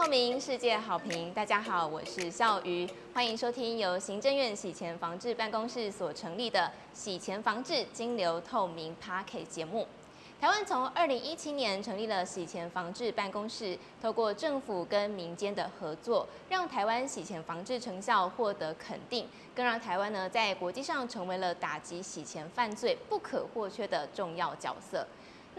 [0.00, 1.30] 透明，世界好评。
[1.34, 9.86] 大家好，我是笑鱼，欢迎收听由行政院洗钱防治办公室所成立的洗钱防治金流透明 p a r k 节目。
[10.40, 25.06] 台湾从二零一七年成立了洗钱防治办公室，透过政府跟民间的合作，让台湾洗钱防治成效获得肯定，更让台湾呢在国际上成为了打击洗钱犯罪不可或缺的重要角色。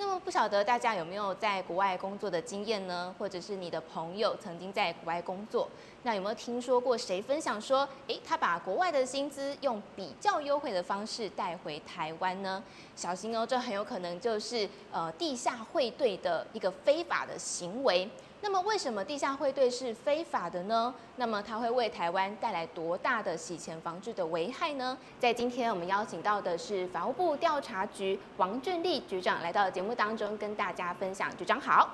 [0.02, 3.13] 那么不晓得大家有没有在国外工作的经验呢？
[3.20, 5.70] 或者是你的朋友曾经在国外工作，
[6.02, 12.63] 那有没有听说过谁分享说，诶，他把国外的薪资用比较优惠的方式带回台湾呢？
[12.95, 18.09] 小心哦，这很有可能就是呃地下汇兑的一个非法的行为。
[18.44, 20.91] 那么为什么地下汇兑是非法的呢？
[21.18, 24.98] 那么它会为台湾带来多大的洗钱防治的危害呢？
[25.20, 31.30] 在今天我们邀请到的是法务部调查局王俊立局长来到节目当中跟大家分享。
[31.38, 31.88] 局长好。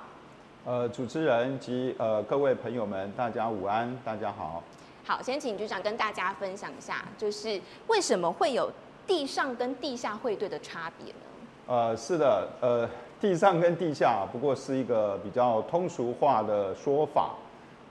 [0.64, 4.62] 呃，主持人及呃各位朋友们，大家午安，大家好。
[5.04, 8.70] 好，先请局长跟大家分享一下，就是为什么会有
[9.06, 11.20] 地上跟地下汇兑的差别呢？
[11.66, 12.88] 呃，是的，呃。
[13.20, 17.34] 地上跟地下不过是一个比较通俗化的说法，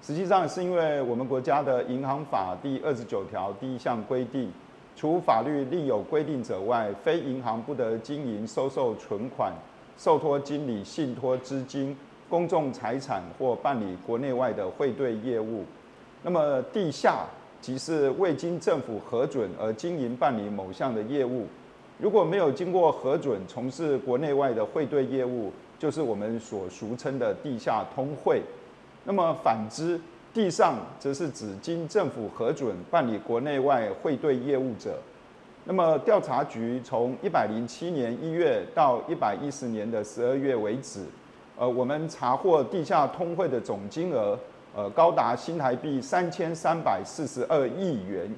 [0.01, 4.49] 实际上是因为我们国家的银行法第二十九条第一项规定，
[4.95, 9.51] 除法律另有规定者外，非银行不得经营收受存款、
[9.97, 11.93] 受托经理信托资金、
[12.29, 15.65] 公众财产或办理国内外的汇兑业务。
[16.23, 17.25] 那么地下
[17.59, 21.45] 即是未经政府核准而经营办理某项的业务。
[21.99, 28.41] 如果没有经过核准从事国内外的汇兑业务，就是我们所俗称的地下通汇。
[29.03, 29.99] 那么反之，
[30.33, 34.99] 地上则是指经政府核准办理国内外汇兑业务者。
[35.65, 41.03] 那么调查局从一百零七年一月到一百一十年的十二月为止，
[41.57, 44.37] 呃，我们查获地下通汇的总金额，
[44.75, 48.29] 呃，高达新台币三千三百四十二亿元。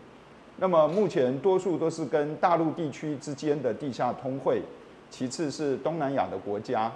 [0.61, 4.61] 那么目前多数都是跟大陆地区之间的地下通汇，
[5.09, 6.91] 其次是东南亚的国家。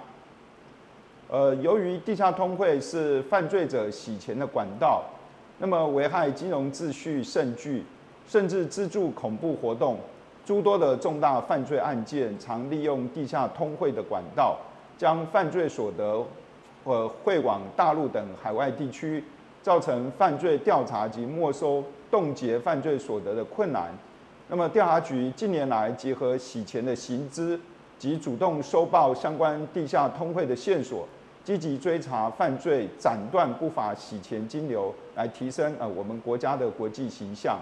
[1.30, 5.02] 呃，由于地下通汇是犯罪者洗钱的管道，
[5.58, 7.82] 那么危害金融秩序甚巨，
[8.28, 9.96] 甚至资助恐怖活动，
[10.44, 14.58] 诸多的重大犯罪案件常利用地下通汇的管道，
[14.98, 16.22] 将犯罪所得
[16.84, 19.24] 呃汇往大陆等海外地区，
[19.62, 21.82] 造成犯罪调查及没收。
[22.14, 23.90] 冻结犯罪所得的困难。
[24.46, 27.58] 那么调查局近年来结合洗钱的行资
[27.98, 31.08] 及主动收报相关地下通会的线索，
[31.42, 37.58] 积极追查犯罪，斩断不法洗钱金流，来提升呃我们国家的国际形象。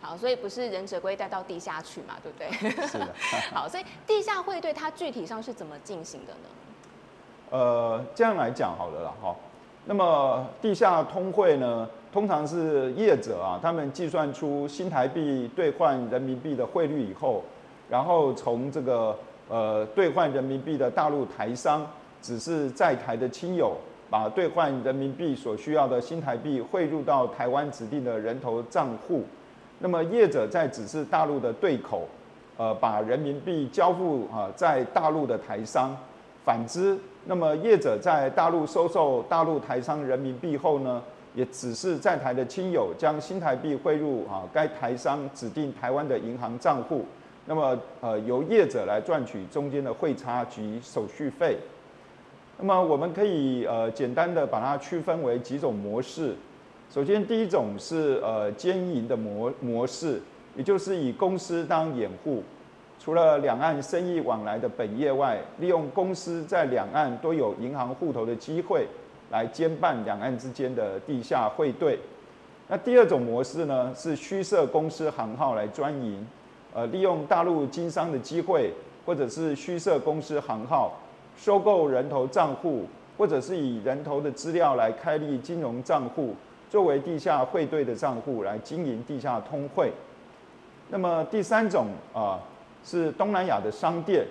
[0.00, 2.86] 好，所以不是忍者龟带到地下去嘛，对不对？
[2.86, 3.08] 是的。
[3.52, 6.48] 好，所以地下会对它具体上是怎么进行的呢？
[7.50, 9.34] 呃，这样来讲好了啦，哈。
[9.86, 11.88] 那么地下通会呢？
[12.10, 17.44] 通常是业者啊，他们计算出新台币兑换人民币的汇率以后，
[17.90, 19.14] 然后从这个
[19.48, 21.86] 呃兑换人民币的大陆台商，
[22.22, 23.76] 只是在台的亲友，
[24.08, 29.22] 把兑换人民币所需要的新台币汇入到台湾指定的人头账户，
[29.78, 32.08] 那么业者在指示大陆的对口，
[32.56, 35.94] 呃把人民币交付啊在大陆的台商，
[36.42, 41.02] 反之，那么业者在大陆收受大陆台商人民币后呢？
[41.34, 47.04] 也只是在台的亲友将新台币汇入啊该台商指定台湾的银行账户，
[47.46, 51.58] 那么呃由业者来赚取中间的汇差及手续费。
[52.58, 56.34] 那么我们可以呃简单的把它区分为几种模式。
[56.92, 60.20] 首先第一种是呃兼营的模模式，
[60.56, 62.42] 也就是以公司当掩护，
[62.98, 68.88] 除了两岸生意往来的本业外，利用公司在两岸都有银行户头的机会。
[69.30, 71.98] 来兼办两岸之间的地下汇兑。
[72.68, 76.26] 那第二种模式呢，是虚设公司行号来专营，
[76.74, 78.72] 呃，利用大陆经商的机会，
[79.06, 80.92] 或者是虚设公司行号，
[81.36, 82.84] 收购人头账户，
[83.16, 86.34] 或者是以人头的资料来开立金融账户，
[86.68, 89.90] 作为地下汇兑的账户来经营地下通汇。
[90.90, 92.38] 那么第三种啊，
[92.84, 94.26] 是东南亚的商店，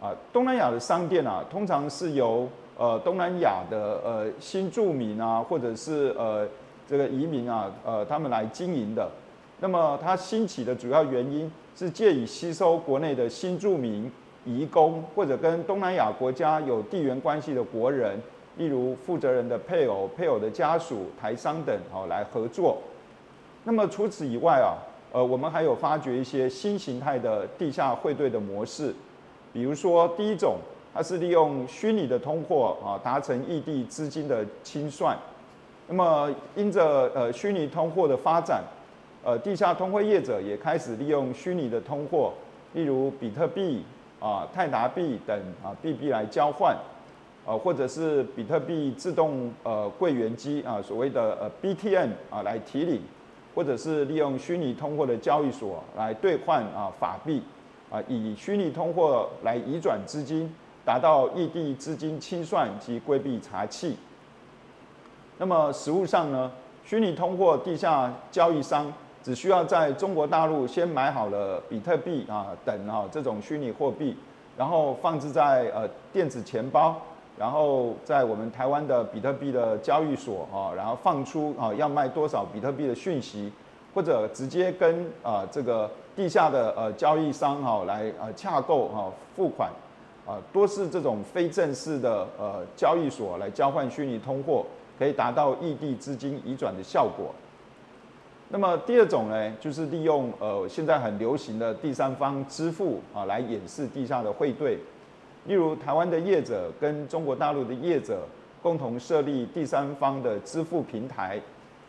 [0.00, 6.44] 啊，东南亚的商店啊，通常是由呃，东南亚的呃新住民啊，或者是呃
[6.88, 9.08] 这个移民啊，呃他们来经营的。
[9.60, 14.10] 那么它兴起的主要原因是借以吸收国内的新住民、
[14.44, 18.20] 移工，或者跟东南亚国家有地缘关系的国人，
[18.56, 22.78] 例如负责人的配偶、配偶的家属、台商等，好来合作。
[23.62, 24.74] 那么除此以外啊，
[25.12, 28.92] 呃我们还有发掘一些新形态的地下汇兑的模式，
[29.52, 30.56] 比如说第一种。
[30.94, 35.18] 它是利用虚拟的通货啊，达成异地资金的清算。
[35.88, 38.62] 那么因着呃虚拟通货的发展，
[39.24, 42.32] 呃地下通货业者也开始利用虚拟的通货，
[42.74, 43.84] 例如比特币
[44.20, 46.76] 啊、泰达币等啊币币来交换，
[47.44, 53.02] 呃或者是比特币自动呃柜员机啊所谓的呃 BTM 啊来提领，
[53.52, 57.42] 或者是利用虚拟通货的交易所来兑换啊法币
[57.90, 60.54] 啊以虚拟通货来移转资金。
[60.84, 63.96] 达到异地资金清算及规避查气。
[65.38, 66.50] 那么实物上呢，
[66.84, 68.92] 虚拟通货地下交易商
[69.22, 74.16] 只需要在中国大陆先买好了比特币啊等啊这种虚拟货币，
[74.56, 76.94] 然后放置在呃电子钱包，
[77.38, 83.50] 然后在我们台湾的比特币的交易所啊，然后放出啊要卖多少比特币的讯息，
[83.94, 89.70] 或者直接跟啊这个地下的呃交易商哈来呃洽购哈付款。
[90.26, 94.64] 啊，多是这种非正式的呃交易所来交换虚拟通货，
[94.98, 97.34] 可以达到异地资金移转的效果。
[98.48, 104.78] 那么第二种呢，就是利用呃现在很流行的第三方支付啊，来掩饰地下的汇兑。
[105.46, 108.26] 例如台湾的业者跟中国大陆的业者
[108.62, 111.38] 共同设立第三方的支付平台，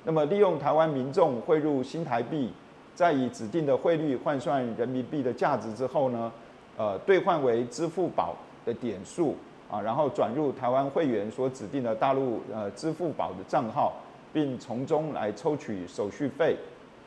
[0.03, 2.51] 那么利用台湾民众汇入新台币，
[2.93, 6.29] 再以指定的汇率换算人民币的价值之后呢？
[6.77, 8.35] 呃，兑换为支付宝
[8.65, 9.35] 的点数
[9.71, 13.93] 啊，然后转入台湾会员所指定的大陆呃支付宝的账号，
[14.33, 16.57] 并从中来抽取手续费。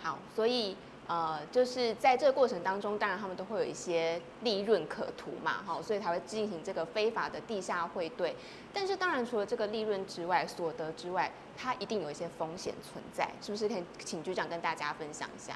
[0.02, 0.74] 好，所以
[1.06, 8.34] 呃，就是在这个过程当中，当然他们都会有一些利润可图嘛，哈，所以才会进行这个非法的地下汇兑。
[8.72, 13.68] 但是当然，除了这个利润之外，所得之外，它一定有一些风险存在，是不是？
[13.68, 15.54] 可以请局长跟大家分享一下。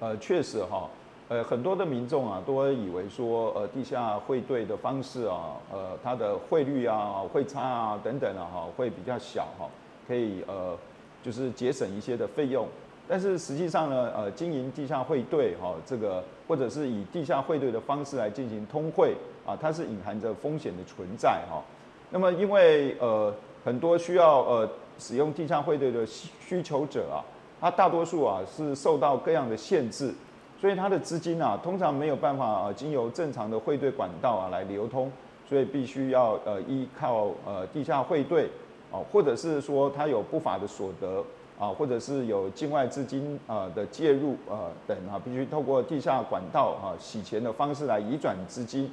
[0.00, 0.88] 呃，确实哈。
[1.28, 9.66] 呃，很多的民众啊，都以为说，呃，地下汇兑的方式啊，呃，它的汇率啊、汇差啊等等啊，哈，会比较小哈，
[10.06, 10.76] 可以呃，
[11.22, 12.66] 就是节省一些的费用。
[13.08, 19.16] 但是实际上呢，呃，经营地下汇兑哈，这个或者是以地下汇兑的方式来进行通汇
[19.46, 21.62] 啊，它是隐含着风险的存在哈。
[22.10, 23.32] 那么因为呃，
[23.64, 27.24] 很多需要呃使用地下汇兑的需求者啊，
[27.58, 30.12] 他大多数啊是受到各样的限制。
[30.62, 35.10] 所以它的资金啊，通常没有办法啊，经由正常的汇兑管道啊来流通，
[35.44, 38.48] 所以必须要呃依靠呃地下汇兑，
[38.92, 41.20] 啊，或者是说它有不法的所得
[41.58, 48.88] 啊，或者是有境外资金啊的介入啊等啊，必须透过地下管道啊洗钱的方式来移转资金。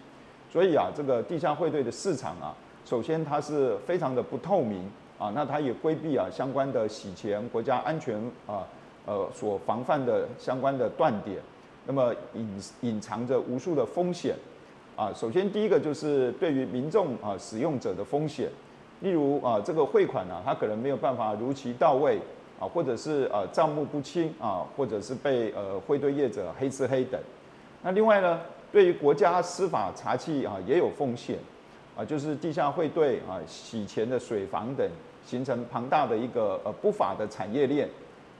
[0.52, 2.52] 所以啊，这个地下汇兑的市场啊，
[2.84, 4.90] 首先它是非常的不透明
[5.20, 8.66] 啊，那它也规避啊相关的洗钱、国家安全啊
[9.06, 11.38] 呃所防范的相关的断点。
[11.90, 12.48] 那么隐
[12.82, 14.36] 隐藏着无数的风险，
[14.96, 18.48] 啊，首先第一个就是对于民众啊使用者的风险，
[19.00, 22.20] 例如啊这个汇款呢，它可能没有办法如期到位
[22.60, 27.20] 啊，或者是呃账目不清啊，或者是被呃汇兑业者黑吃黑等。
[27.82, 28.40] 那另外呢，
[28.72, 31.40] 对于国家司法查缉啊也有风险，
[31.98, 34.88] 啊就是地下汇兑啊洗钱的水房等，
[35.26, 37.90] 形成庞大的一个呃不法的产业链，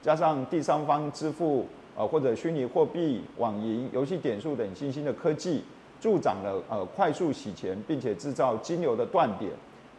[0.00, 1.66] 加上第三方支付。
[1.96, 5.62] 呃，或者虚拟货币、网银、游戏点数等新兴的科技，
[6.00, 9.50] 助长了呃快速洗钱，并且制造金流的断点。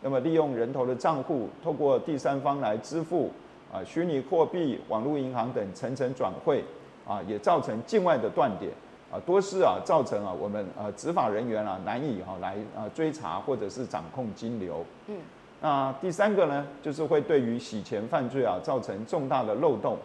[0.02, 3.30] 那么，利用人头的账户，透过第三方来支付
[3.72, 6.64] 啊，虚拟货币、网络银行等层层转汇
[7.08, 8.72] 啊，也造成境外的断点
[9.12, 14.84] 啊，多是啊造成啊我们呃执法人员啊难以哈来啊追查或者是掌控金流。
[15.06, 15.18] 嗯，
[15.62, 19.98] 那第三个呢，就是会对于洗钱犯罪啊造成重大的漏洞。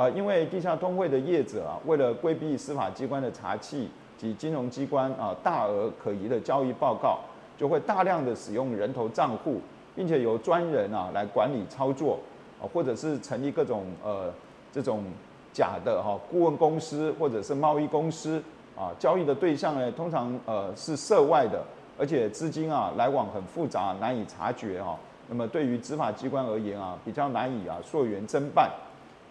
[0.00, 3.84] 啊，因为地下通汇的业者啊，为了规避司法机关的查缉
[4.16, 7.18] 及金融机关啊大额可疑的交易报告，
[7.58, 9.60] 就会大量的使用人头账户，
[9.94, 12.18] 并且由专人啊来管理操作，
[12.58, 14.32] 啊，或者是成立各种呃
[14.72, 15.04] 这种
[15.52, 18.42] 假的哈顾问公司或者是贸易公司
[18.74, 21.62] 啊，交易的对象呢，通常呃是涉外的，
[21.98, 24.98] 而且资金啊来往很复杂，难以察觉哈。
[25.28, 28.70] 那么对于执法机关而言啊，比较难以啊溯源侦办。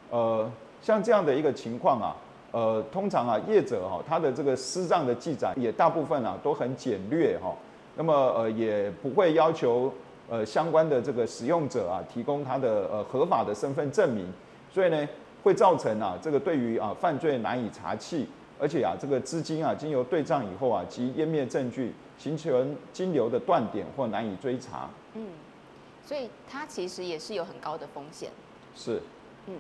[0.10, 0.52] 呃，
[0.82, 2.16] 像这样的一个情况啊，
[2.52, 7.54] 呃，通常啊，业者哈，他的这个私账的记载也大部分啊都很简略哈，
[7.96, 9.94] 那么呃也不会要求
[10.28, 14.26] 呃相关的这个使用者啊提供他的呃合法的身份证明，
[14.74, 15.08] 所以呢
[15.44, 18.28] 会造成啊这个对于啊犯罪难以查气，
[18.60, 24.90] 而且啊这个资金啊经由对账以后啊及湮灭证据，形成金流的断点或难以追查。
[25.14, 25.28] 嗯，
[26.04, 28.32] 所以它其实也是有很高的风险。
[28.76, 29.00] 是。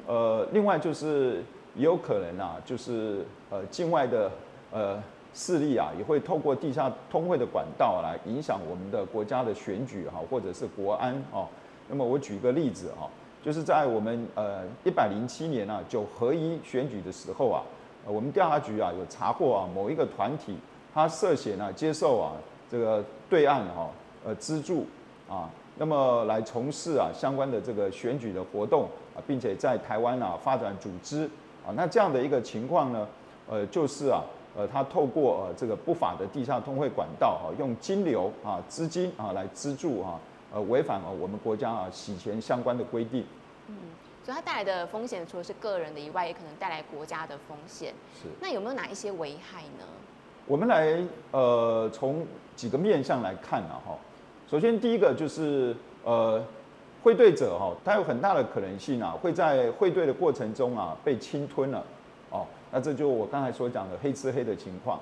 [0.07, 1.43] 呃，另外就是
[1.75, 4.31] 也有可能啊，就是呃境外的
[4.71, 5.01] 呃
[5.33, 11.47] 势力啊，也会透过地下通汇的管道来影响我们的国家的选举哈，或者是国安哦。
[11.87, 13.09] 那么我举个例子哈，
[13.43, 17.63] 就是在我们呃一百零七年啊九合一选举的时候啊，
[18.05, 20.55] 我们调查局啊有查获啊某一个团体，
[20.93, 22.33] 他涉嫌啊接受啊
[22.69, 23.89] 这个对岸哈
[24.25, 24.85] 呃资助
[25.29, 28.83] 啊，那么来从事啊相关的这个选举的活动
[29.15, 31.23] 啊，并且在台湾啊发展组织
[31.65, 33.07] 啊，那这样的一个情况呢，
[33.47, 34.21] 呃就是啊
[34.55, 40.19] 呃他透过呃这个不法的地下通汇管道啊，用金流啊资金啊来资助啊。
[40.51, 43.23] 呃，违反了我们国家啊洗钱相关的规定。
[43.67, 43.75] 嗯，
[44.25, 47.93] 所以它带来的风险，除了是个人的以外，也可能带来国家的风险。
[48.19, 48.27] 是。
[48.41, 49.85] 那有没有哪一些危害呢？
[50.47, 50.97] 我们来
[51.29, 53.95] 呃从几个面向来看呢哈。
[54.49, 56.43] 首先第一个就是呃
[57.03, 61.83] 汇兑者哈，他有很大的可能性啊会在汇兑的过程中啊被侵吞了
[62.31, 62.43] 哦。
[62.71, 64.99] 那这就我刚才所讲的黑吃黑的情况。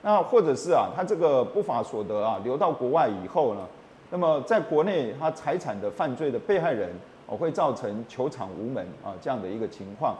[0.00, 3.60] 那或者是啊他这个不法所得啊流到国外以后呢？
[4.12, 6.90] 那么，在国内，他财产的犯罪的被害人
[7.26, 10.16] 哦，会造成求偿无门啊这样的一个情况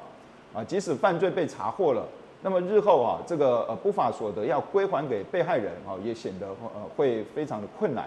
[0.55, 0.63] 啊。
[0.63, 2.07] 即使犯罪被查获了，
[2.43, 8.05] 那么日后啊，这个呃不法所得要归还给被害人啊，也显得呃会非常的困难。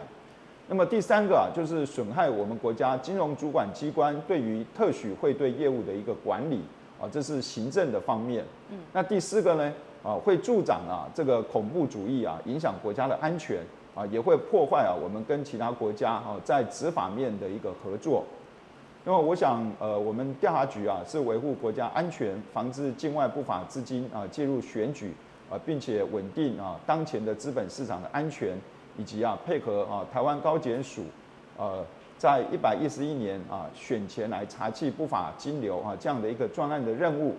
[0.68, 6.62] 那么第三个啊，就是损害我们国家金融主管机关对于特许会对业务的一个管理
[7.00, 8.44] 啊，这是行政的方面。
[8.70, 8.80] 嗯。
[8.92, 13.60] 那第四个呢啊，会助长啊这个恐怖主义啊，影响国家的安全。
[13.96, 18.26] 啊，也会破坏啊，我们跟其他国家啊在执法面的一个合作。
[19.06, 25.14] 那么，我想，呃，我们调查局啊是维护国家安全，防止境外不法资金啊介入选举
[25.48, 28.58] 啊，并且稳定啊当前的资本市场的安全，
[28.98, 31.04] 以及啊配合啊台湾高检署，
[31.58, 31.86] 呃，
[32.18, 37.36] 在一百一十一年啊选前来查缉不法金流啊这样的一个专案的任务。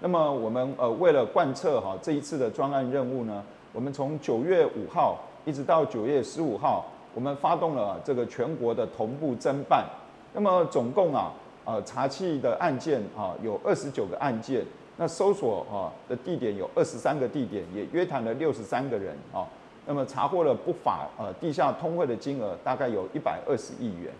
[0.00, 5.18] 那么，我们呃为了贯彻哈这一次的专案任务呢，我们从九月五号。
[5.46, 9.84] 一直到九月十五号，我们发动了这个全国的同步侦办。
[10.32, 11.30] 那么总共啊，
[11.66, 14.64] 呃，查缉的案件啊有二十九个案件，
[14.96, 19.44] 那搜索啊的地点有二十三个地点，也约谈了六十三个人啊。
[19.86, 24.12] 那么查获了不法呃地下通汇的金额大概有一百二十亿元。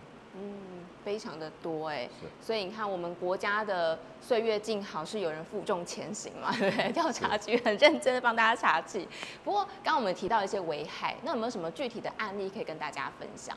[1.03, 2.09] 非常的多哎，
[2.41, 6.91] 所以你看我们国家的岁月静好是有人负重前行嘛， 对不对？
[6.93, 9.07] 调查局很认真的帮大家查起。
[9.43, 13.55] 不过刚刚我们提到一些危害，那有没有什么具体的案例可以跟大家分享？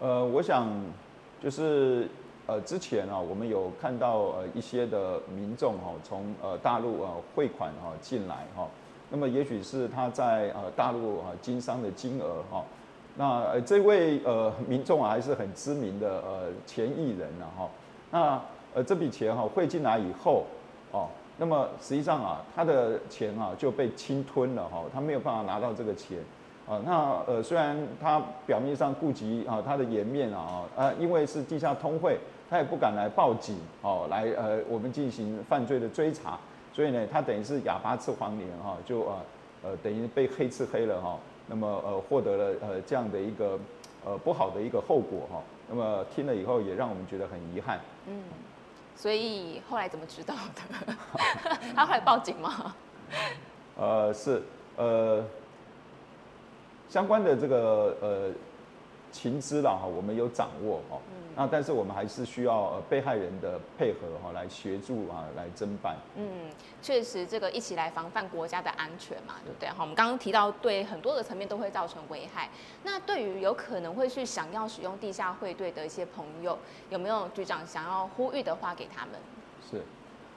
[0.00, 0.66] 呃，我想
[1.42, 2.08] 就是
[2.46, 8.66] 呃之前啊，我们有看到呃一些的民众哈，从呃大陆呃汇款哈进来哈，
[9.10, 12.64] 那么也许是他在呃大陆啊经商的金额哈。
[13.18, 17.68] 那呃这位呃民众啊还是很知名的呃前艺人了哈，
[18.10, 18.40] 那
[18.74, 20.44] 呃这笔钱哈汇进来以后
[20.92, 21.08] 哦，
[21.38, 26.18] 那么实际上啊他的钱啊就被侵吞了哈，他没有办法拿到这个钱
[26.68, 32.18] 啊，那呃虽然他表面上顾及啊他的颜面啊啊，因为是地下通汇，
[32.50, 36.38] 他也不敢来报警哦，来呃我们进行犯罪的追查，
[36.76, 39.22] 所以呢他等于是哑巴吃黄连哈，就啊
[39.62, 41.18] 呃等于被黑吃黑了哈。
[41.46, 43.58] 那么呃获得了呃这样的一个
[44.04, 47.80] 呃不好的一个后果哈，那么听了以后也让我们觉得很遗憾。
[48.06, 48.20] 嗯，
[48.94, 50.94] 所以后来怎么知道的？
[51.74, 52.74] 他后来报警吗？
[53.78, 54.42] 呃是
[54.76, 55.24] 呃
[56.90, 58.30] 相关的这个呃
[59.16, 60.98] 情资了哈，我们有掌握哈。
[61.38, 65.96] 那但是我们还是需要呃被害人的配合哈，来协助啊，来侦办。
[66.14, 69.68] 嗯，确实这个一起来防范国家的安全嘛，对不对？
[69.68, 72.48] 哈，我们刚刚提到对很多的层面都会造成危害。
[72.84, 76.58] 那对于有可能会去想要使用地下汇兑的一些朋友，
[76.90, 79.14] 有没有局长想要呼吁的话给他们？
[79.70, 79.82] 是，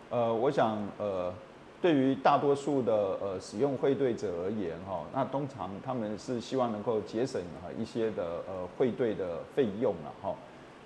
[0.09, 1.33] 呃，我想呃，
[1.81, 10.35] 对于大多数的呃使用汇兑者而言哈，那通常他们是希望能够节省哈一些的呃汇兑的费用了哈。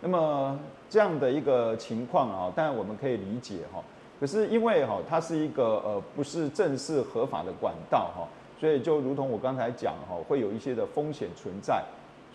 [0.01, 0.59] 那么
[0.89, 3.81] 这样的一个情况啊，当然我们可以理解哈。
[4.19, 8.27] 可是因为哈，它是一个呃不是正式合法的管道哈，
[8.59, 11.83] 所以就如同我刚才讲哈，会有一些的风险存在。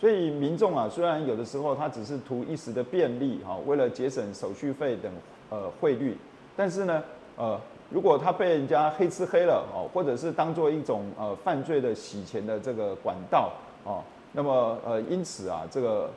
[0.00, 5.12] 所以民众啊，虽然有的时候他只是图一时的便利哈，为了节省手续费等
[5.50, 6.16] 呃汇率，
[6.56, 7.02] 但是呢
[7.36, 7.60] 呃，
[7.90, 13.52] 如果他被人家黑吃黑了哦，或者是当做一种呃犯罪的洗钱的这个管道
[13.84, 14.02] 哦，
[14.32, 16.10] 那么呃因此啊这个。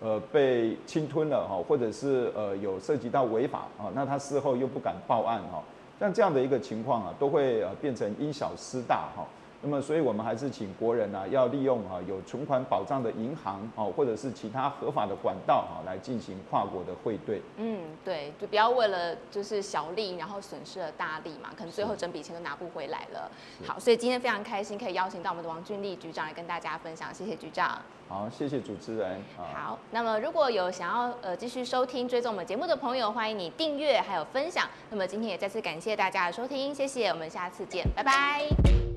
[0.00, 5.60] 呃，被侵吞了哈，或者是呃有涉及到违法啊，那他事后又不敢报案哈，
[5.98, 9.26] 像这样的一个情况啊，都会呃变成因小失大哈。
[9.60, 17.42] 那么，所以我们还是请国人啊，要利用啊有存款保障的银行哦，或者是其他合法的管道啊，来进行跨国的汇兑。
[17.56, 23.30] 嗯，对，就不要为了就是小利，然后损失了大利嘛，可能最后整笔钱都拿不回来了。
[23.66, 27.80] 好，所以今天非常开心可以邀请到我们的王俊立局长来跟大家分享，谢谢局长。
[28.08, 29.20] 好，谢谢主持人。
[29.36, 34.66] 好，那么如果有想要呃继续收听追踪我们节目的朋友，欢迎你订阅还有分享。
[34.88, 38.87] 那么今天也再次感谢大家的收听，谢谢，我们下次见，拜拜。